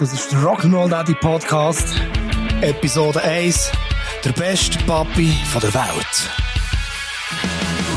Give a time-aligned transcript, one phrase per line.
[0.00, 1.94] Das ist der Rock'n'Roll Daddy Podcast,
[2.62, 3.70] Episode 1.
[4.24, 6.30] Der beste Papi von der Welt.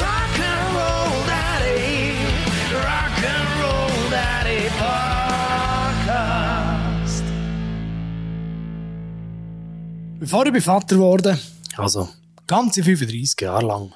[0.02, 2.12] Rock'n'Roll Daddy,
[2.76, 4.67] Rock'n'Roll Daddy
[5.96, 7.24] Podcast.
[10.20, 11.40] Bevor ich Vater wurde,
[11.78, 12.10] also
[12.46, 13.94] ganze 35 Jahre lang,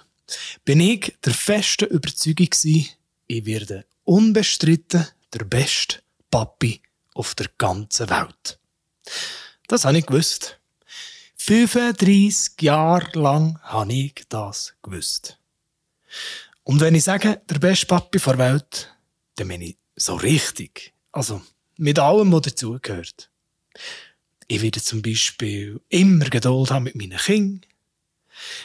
[0.64, 2.88] bin ich der festen Überzeugung gewesen,
[3.28, 5.98] ich werde unbestritten der beste
[6.32, 6.80] Papi
[7.18, 8.60] auf der ganzen Welt.
[9.68, 10.60] Das habe ich gewusst.
[11.38, 15.38] 35 Jahre lang habe ich das gewusst.
[16.64, 18.94] Und wenn ich sage, der beste Papi der Welt,
[19.36, 20.94] dann meine ich so richtig.
[21.12, 21.42] Also,
[21.78, 23.30] mit allem, was dazugehört.
[24.48, 27.62] Ich werde zum Beispiel immer Geduld haben mit meinen Kindern.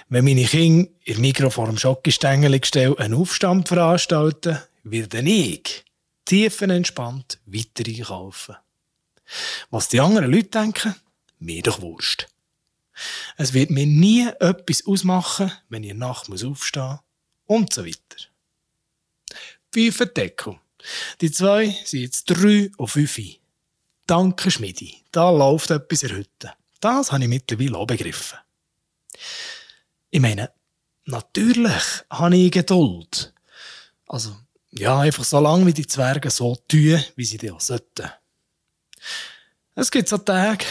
[0.09, 5.85] Wenn meine Kinder ihr Mikro vor dem Schokostängel gestellt einen Aufstand veranstalten, werde ich
[6.33, 8.57] tiefenentspannt weiter einkaufen.
[9.69, 10.95] Was die anderen Leute denken,
[11.39, 12.27] mir doch Wurst.
[13.37, 17.01] Es wird mir nie etwas ausmachen, wenn ich nachts muss aufstehen
[17.45, 18.31] und so weiter.
[19.73, 20.59] Pfeifendeckel.
[21.21, 23.21] Die zwei sind jetzt drei und fünf.
[24.07, 25.05] Danke, Schmidi.
[25.11, 26.27] Da läuft etwas in.
[26.81, 28.39] Das habe ich mittlerweile auch begriffen.
[30.09, 30.51] Ich meine,
[31.05, 33.35] natürlich habe ich Geduld.
[34.07, 34.35] Also,
[34.73, 38.11] ja, einfach so lange, wie die Zwerge so tun, wie sie das sollten.
[39.75, 40.65] Es gibt so Tage,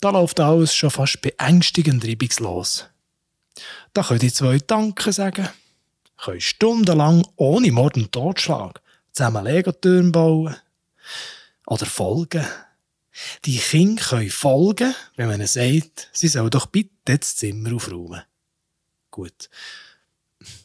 [0.00, 2.86] da läuft alles schon fast beängstigend reibungslos.
[3.92, 5.48] Da können die zwei Danke sagen,
[6.16, 8.80] können stundenlang ohne Mord und Totschlag
[9.12, 10.56] zusammen Legotürme bauen
[11.66, 12.46] oder folgen.
[13.44, 18.22] Die Kinder können folgen, wenn man ihnen sagt, sie sollen doch bitte das Zimmer aufräumen.
[19.10, 19.48] Gut,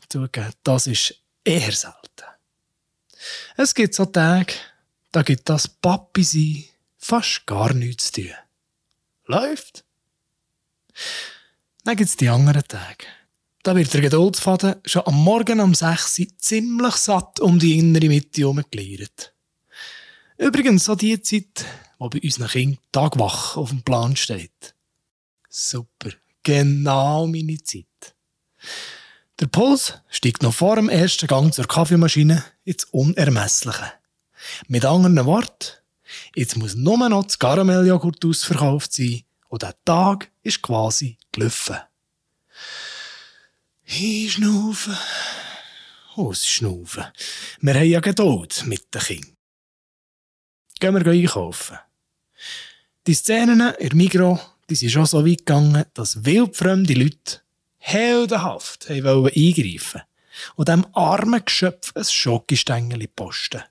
[0.10, 2.39] zugeben, das ist eher selten.
[3.58, 4.54] Es gibt so Tage,
[5.12, 6.66] da gibt das Papi sein
[6.98, 8.32] fast gar nichts zu tun.
[9.26, 9.84] Läuft.
[11.84, 13.06] Dann gibt es die anderen Tage.
[13.64, 18.08] Da wird der Geduldsfaden schon am Morgen um 6 Uhr ziemlich satt um die innere
[18.08, 19.34] Mitte herumgeleiert.
[20.38, 21.66] Übrigens so die Zeit,
[21.98, 24.76] wo bei unseren Kindern Tagwach auf dem Plan steht.
[25.50, 26.12] Super,
[26.44, 28.16] genau meine Zeit.
[29.40, 33.94] Der Puls steigt noch vor dem ersten Gang zur Kaffeemaschine ins Unermessliche.
[34.68, 35.78] Mit anderen Worten,
[36.36, 41.78] jetzt muss nur noch das Karamelljoghurt ausverkauft sein und der Tag ist quasi gelaufen.
[43.88, 44.98] Einschnaufen,
[46.16, 47.06] ausschnaufen.
[47.62, 49.38] Wir haben ja Geduld mit den Kindern.
[50.82, 51.78] Gehen wir einkaufen.
[53.08, 54.38] Die Szenen in Migro,
[54.70, 57.42] die sind schon so weit gegangen, dass wildfremde Leute
[57.80, 60.02] heldenhaft haben eingreifen
[60.56, 63.64] und dem armen Geschöpf ein Schokostängel posten.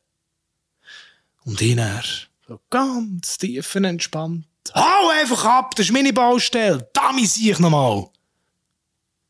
[1.45, 2.03] Und hinher,
[2.47, 8.09] so ganz tiefenentspannt, hau einfach ab, das ist meine Baustelle, da sehe ich nochmal.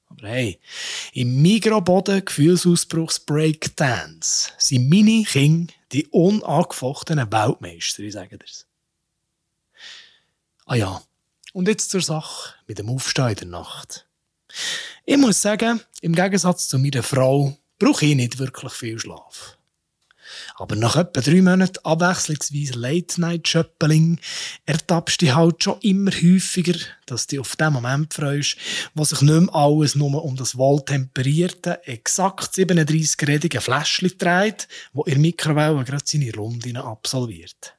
[0.09, 0.59] Aber hey,
[1.13, 8.67] im Migroboden Gefühlsausbruchs Breakdance sind meine Kinder die unangefochtenen Weltmeister, ich sage dir's.
[10.67, 11.03] Ah ja,
[11.53, 14.08] und jetzt zur Sache mit dem Aufstehen in der Nacht.
[15.05, 19.59] Ich muss sagen, im Gegensatz zu meiner Frau brauche ich nicht wirklich viel Schlaf.
[20.57, 24.19] Aber nach etwa drei Monaten abwechslungsweise Late-Night-Schöppeling
[24.67, 28.57] ertappst du dich halt schon immer häufiger, dass du auf den Moment freust,
[28.95, 35.13] wo sich nicht mehr alles nur um das wohltemperierte, exakt 37-gradige Fläschchen dreht, wo in
[35.13, 37.75] der Mikrowelle gerade seine Runden absolviert.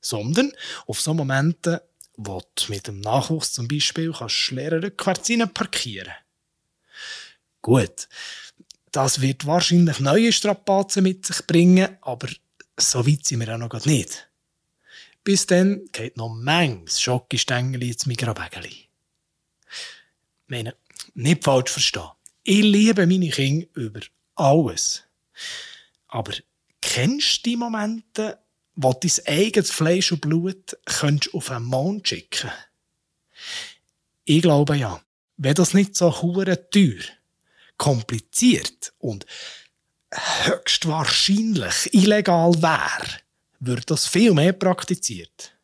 [0.00, 0.52] Sondern
[0.86, 1.82] auf so Momente,
[2.16, 6.12] wo du mit dem Nachwuchs zum Beispiel kannst schlerer rückwärts parkieren
[7.62, 8.08] Gut,
[8.90, 12.28] das wird wahrscheinlich neue Strapazen mit sich bringen, aber
[12.78, 14.28] so weit sind wir auch noch nicht.
[15.24, 18.88] Bis dann geht noch manches Schokostängeli ins Mikrowägeli.
[20.52, 20.74] meine,
[21.14, 22.10] nicht falsch verstehen.
[22.44, 24.00] Ich liebe meine Kinder über
[24.34, 25.04] alles.
[26.08, 26.32] Aber
[26.80, 28.38] kennst du die Momente,
[28.74, 32.50] wo dein eigenes Fleisch und Blut könntest auf einen Mond schicken
[34.24, 35.00] Ich glaube ja.
[35.36, 37.02] Wenn das nicht so hure teuer
[37.76, 39.26] kompliziert und
[40.12, 43.20] höchstwahrscheinlich illegal wäre,
[43.58, 45.56] würde das viel mehr praktiziert.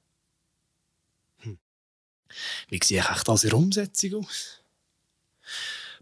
[1.43, 1.59] Hm.
[2.69, 4.61] Wie sehe ich das in der Umsetzung aus?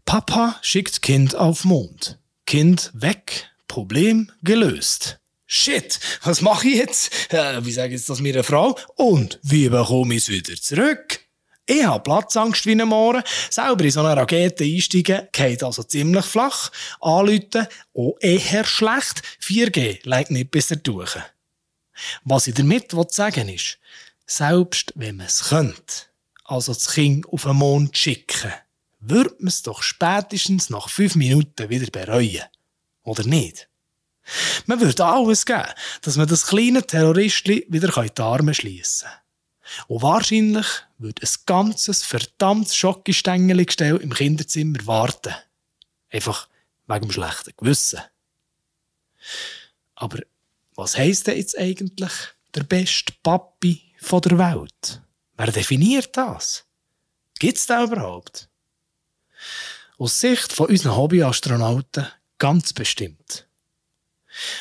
[0.07, 2.19] Papa schickt Kind auf Mond.
[2.47, 3.51] Kind weg.
[3.67, 5.19] Problem gelöst.
[5.57, 7.33] Shit, was mache ich jetzt?
[7.33, 8.79] Äh, wie sage ich jetzt das meiner Frau?
[8.95, 11.21] Und wie bekomme ich es wieder zurück?
[11.65, 13.23] Ich habe Platzangst wie ein Mohren.
[13.49, 16.71] Selber in so eine Rakete einsteigen, geht also ziemlich flach.
[17.01, 19.23] Anrufen, auch eher schlecht.
[19.41, 21.17] 4G leitet nicht bis durch.
[22.25, 23.79] Was ich damit sagen ist,
[24.27, 26.05] Selbst wenn man es könnte,
[26.45, 28.53] also das Kind auf den Mond schicken,
[29.01, 32.43] würde man es doch spätestens nach fünf Minuten wieder bereuen.
[33.05, 33.69] Oder nicht?
[34.67, 35.69] Man würde alles geben,
[36.03, 39.21] dass man das kleine Terroristli wieder in die Arme schliessen kann.
[39.89, 40.67] Und wahrscheinlich
[40.99, 45.35] würde ein ganzes verdammtes Schockistängeli-Gestell im Kinderzimmer warten.
[46.11, 46.49] Einfach
[46.87, 48.01] wegen dem schlechten Gewissen.
[49.95, 50.21] Aber
[50.75, 52.13] was heisst denn jetzt eigentlich
[52.55, 55.03] der beste Papi von der Welt?
[55.37, 56.65] Wer definiert das?
[57.39, 58.49] Gibt's da überhaupt?
[59.99, 62.07] Aus Sicht von unseren Hobbyastronauten
[62.39, 63.46] ganz bestimmt.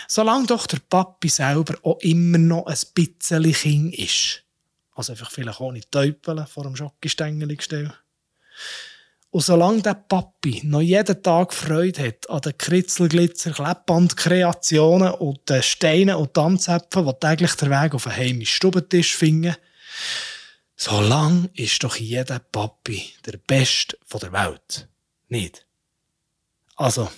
[0.07, 4.43] Solange doch der Papi selber auch immer noch ein bisschen Kind ist.
[4.93, 7.91] Also einfach vielleicht ohne Täupeln vor dem Schokostängel gestellt.
[9.35, 15.61] Und solange der Papi noch jeden Tag Freude hat an den Kritzelglitzer, Klebbandkreationen und den
[15.61, 19.57] Steinen und Tanzäpfen, die täglich den Weg auf den heimischen Stubentisch finden,
[20.77, 24.87] solange ist doch jeder Papi der Beste der Welt.
[25.27, 25.65] Nicht?
[26.77, 27.09] Also,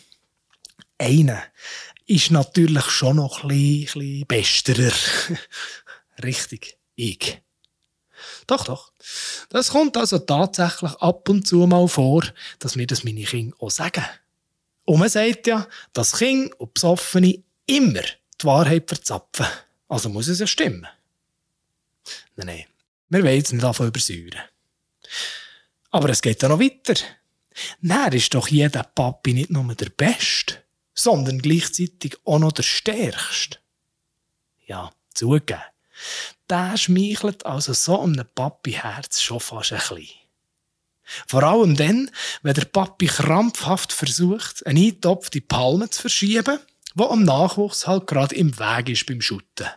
[0.98, 1.44] einer
[2.08, 4.96] ist natürlich schon noch ein bisschen, ein bisschen besterer.
[6.24, 7.42] Richtig, ich.
[8.48, 8.94] Doch, doch.
[9.50, 12.24] Das kommt also tatsächlich ab und zu mal vor,
[12.60, 14.06] dass mir das meine Kinder auch sagen.
[14.86, 19.46] Und man sagt ja, dass Kinder und Besoffene immer die Wahrheit verzapfen.
[19.90, 20.88] Also muss es ja stimmen.
[22.36, 22.66] Nein, nein.
[23.10, 24.42] Wir wollen jetzt nicht davon übersäuren.
[25.92, 26.96] Aber es geht ja noch weiter.
[27.82, 30.64] Dann ist doch jeder Papi nicht nur der Beste,
[30.98, 33.60] sondern gleichzeitig auch noch der Stärkste.
[34.66, 35.62] Ja, zugeben
[36.50, 40.08] der schmeichelt also so einem Papi-Herz schon fast ein bisschen.
[41.28, 42.12] Vor allem dann,
[42.42, 46.60] wenn der Papi krampfhaft versucht, eine eintopfte Palme zu verschieben,
[46.96, 49.68] wo am Nachwuchs halt gerade im Weg ist beim Schutten.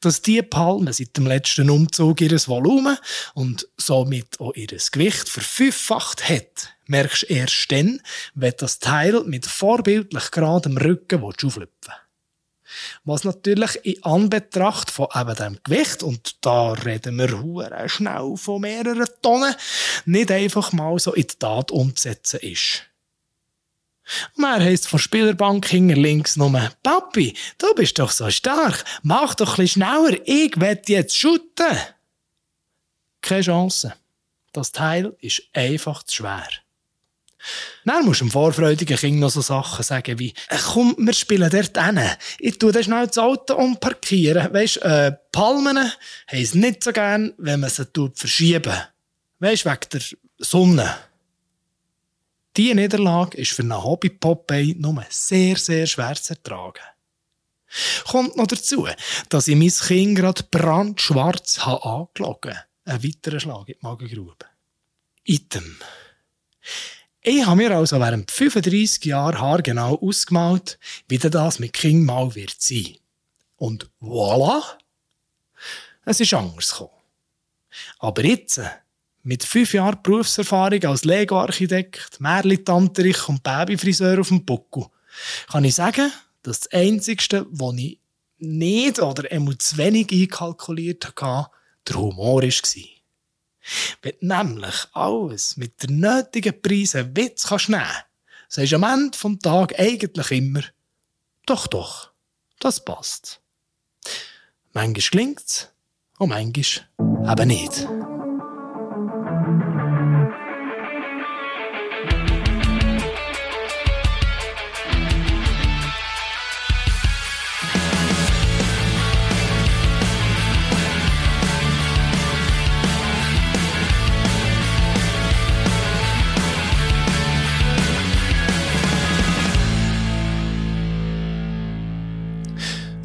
[0.00, 2.98] Dass die Palme seit dem letzten Umzug ihres Volumen
[3.34, 8.00] und somit auch ihres Gewicht verfünffacht hat, merkst du erst dann,
[8.34, 11.92] wenn das Teil mit vorbildlich geradem Rücken auflüpfen
[13.04, 18.60] was natürlich in Anbetracht von eben dem Gewicht, und da reden wir hure schnell von
[18.60, 19.54] mehreren Tonnen,
[20.06, 22.82] nicht einfach mal so in die Tat umzusetzen ist.
[24.36, 29.34] Und er heisst von Spielerbank hinter links nur, Papi, du bist doch so stark, mach
[29.34, 31.78] doch ein schneller, ich will jetzt shooten.
[33.20, 33.94] Keine Chance.
[34.52, 36.48] Das Teil ist einfach zu schwer.
[37.84, 41.50] Dann musst du dem vorfreudigen Kind noch so Sachen sagen wie, äh, komm, wir spielen
[41.50, 42.00] dort hin.
[42.38, 44.52] Ich tue dann schnell das Auto umparkieren.
[44.52, 45.92] Weisst, äh, Palmen haben
[46.30, 48.74] es nicht so gern, wenn man sie verschieben.
[49.40, 50.00] Weisst, wegen der
[50.38, 50.94] Sonne.
[52.56, 56.82] Diese Niederlage ist für einen Hobby-Popeye nur sehr, sehr schwer zu ertragen.
[58.06, 58.86] Kommt noch dazu,
[59.28, 62.56] dass ich mein Kind gerade brandschwarz habe angelogen.
[62.84, 64.46] Ein weiterer Schlag in die Magengrube.
[65.24, 65.76] Item.
[67.22, 70.78] Ich habe mir also während 35 Jahren haargenau ausgemalt,
[71.08, 72.98] wie das mit King mal wird sein.
[73.56, 74.62] Und voilà!
[76.04, 76.90] Es ist anders gekommen.
[77.98, 78.60] Aber jetzt,
[79.24, 84.86] mit fünf Jahren Berufserfahrung als Lego-Architekt, Märli-Tanterich und Babyfriseur auf dem Buckel,
[85.50, 86.12] kann ich sagen,
[86.42, 87.98] dass das Einzige, was ich
[88.38, 91.50] nicht oder einmal zu wenig einkalkuliert hatte,
[91.88, 92.50] der Humor war.
[94.02, 97.84] Wenn nämlich alles mit der nötigen Preise Witz kannst nehmen,
[98.48, 100.62] sagst du am Ende des Tages eigentlich immer,
[101.46, 102.10] doch, doch,
[102.60, 103.40] das passt.
[104.74, 105.70] Manchmal klingt's
[106.18, 108.03] und manchmal eben nicht.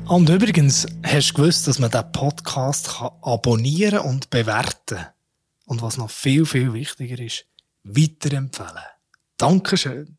[0.10, 5.06] Und übrigens, hast du gewusst, dass man diesen Podcast kann abonnieren und bewerten
[5.68, 7.46] Und was noch viel, viel wichtiger ist,
[7.84, 8.88] weiterempfehlen.
[9.38, 10.19] Dankeschön.